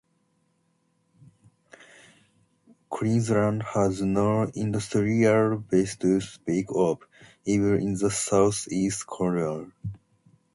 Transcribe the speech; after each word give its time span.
Queensland 2.89 3.61
had 3.61 3.91
no 4.01 4.49
industrial 4.55 5.57
base 5.59 5.95
to 5.97 6.19
speak 6.19 6.65
of, 6.73 7.03
even 7.45 7.75
in 7.79 7.93
the 7.93 8.09
south 8.09 8.67
east 8.71 9.05
corner. 9.05 9.71